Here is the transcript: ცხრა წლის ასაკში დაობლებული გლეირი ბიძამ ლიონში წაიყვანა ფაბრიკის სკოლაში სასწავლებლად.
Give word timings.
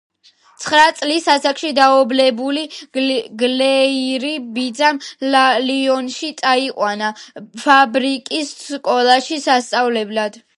ცხრა 0.61 0.85
წლის 0.99 1.27
ასაკში 1.33 1.69
დაობლებული 1.79 2.63
გლეირი 3.43 4.31
ბიძამ 4.57 5.01
ლიონში 5.67 6.31
წაიყვანა 6.43 7.13
ფაბრიკის 7.67 8.55
სკოლაში 8.65 9.41
სასწავლებლად. 9.49 10.43